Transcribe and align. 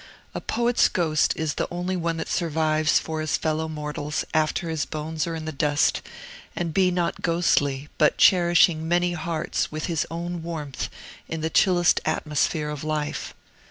A 0.33 0.41
poet's 0.41 0.89
ghost 0.89 1.31
is 1.35 1.53
the 1.53 1.67
only 1.69 1.95
one 1.95 2.17
that 2.17 2.27
survives 2.27 2.97
for 2.97 3.21
his 3.21 3.37
fellow 3.37 3.67
mortals, 3.67 4.25
after 4.33 4.67
his 4.67 4.83
bones 4.83 5.27
are 5.27 5.35
in 5.35 5.45
the 5.45 5.51
dust, 5.51 6.01
and 6.55 6.73
be 6.73 6.89
not 6.89 7.21
ghostly, 7.21 7.87
but 7.99 8.17
cherishing 8.17 8.87
many 8.87 9.13
hearts 9.13 9.71
with 9.71 9.85
his 9.85 10.07
own 10.09 10.41
warmth 10.41 10.89
in 11.27 11.41
the 11.41 11.51
chillest 11.51 12.01
atmosphere 12.03 12.71
of 12.71 12.83
life. 12.83 13.35